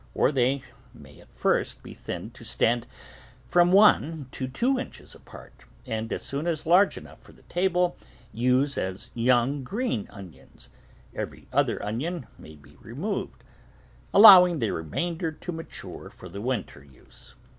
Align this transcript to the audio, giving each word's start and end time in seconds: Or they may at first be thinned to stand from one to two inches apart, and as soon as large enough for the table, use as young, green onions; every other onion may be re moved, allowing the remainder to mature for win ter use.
Or 0.15 0.31
they 0.31 0.63
may 0.95 1.19
at 1.21 1.31
first 1.31 1.83
be 1.83 1.93
thinned 1.93 2.33
to 2.33 2.43
stand 2.43 2.87
from 3.47 3.71
one 3.71 4.29
to 4.31 4.47
two 4.47 4.79
inches 4.79 5.13
apart, 5.13 5.53
and 5.85 6.11
as 6.11 6.23
soon 6.23 6.47
as 6.47 6.65
large 6.65 6.97
enough 6.97 7.19
for 7.21 7.33
the 7.33 7.43
table, 7.43 7.95
use 8.33 8.79
as 8.79 9.11
young, 9.13 9.63
green 9.63 10.07
onions; 10.09 10.69
every 11.13 11.47
other 11.53 11.85
onion 11.85 12.25
may 12.39 12.55
be 12.55 12.77
re 12.81 12.95
moved, 12.95 13.43
allowing 14.11 14.57
the 14.57 14.71
remainder 14.71 15.31
to 15.31 15.51
mature 15.51 16.09
for 16.09 16.27
win 16.31 16.63
ter 16.63 16.81
use. 16.81 17.35